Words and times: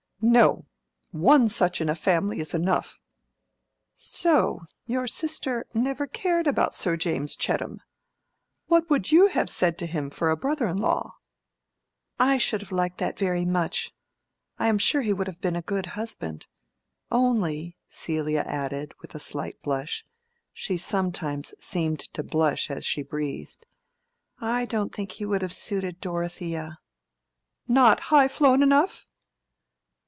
"No; 0.23 0.67
one 1.09 1.49
such 1.49 1.81
in 1.81 1.89
a 1.89 1.95
family 1.95 2.39
is 2.39 2.53
enough. 2.53 2.99
So 3.95 4.59
your 4.85 5.07
sister 5.07 5.65
never 5.73 6.05
cared 6.05 6.45
about 6.45 6.75
Sir 6.75 6.95
James 6.95 7.35
Chettam? 7.35 7.79
What 8.67 8.87
would 8.87 9.11
you 9.11 9.29
have 9.29 9.49
said 9.49 9.79
to 9.79 9.87
him 9.87 10.11
for 10.11 10.29
a 10.29 10.37
brother 10.37 10.67
in 10.67 10.77
law?" 10.77 11.15
"I 12.19 12.37
should 12.37 12.61
have 12.61 12.71
liked 12.71 12.99
that 12.99 13.17
very 13.17 13.45
much. 13.45 13.95
I 14.59 14.67
am 14.67 14.77
sure 14.77 15.01
he 15.01 15.11
would 15.11 15.25
have 15.25 15.41
been 15.41 15.55
a 15.55 15.63
good 15.63 15.87
husband. 15.87 16.45
Only," 17.11 17.79
Celia 17.87 18.41
added, 18.45 18.93
with 19.01 19.15
a 19.15 19.19
slight 19.19 19.59
blush 19.63 20.05
(she 20.53 20.77
sometimes 20.77 21.55
seemed 21.57 22.01
to 22.13 22.21
blush 22.21 22.69
as 22.69 22.85
she 22.85 23.01
breathed), 23.01 23.65
"I 24.39 24.65
don't 24.65 24.93
think 24.93 25.13
he 25.13 25.25
would 25.25 25.41
have 25.41 25.51
suited 25.51 25.99
Dorothea." 25.99 26.77
"Not 27.67 27.99
high 28.11 28.27
flown 28.27 28.61
enough?" 28.61 29.07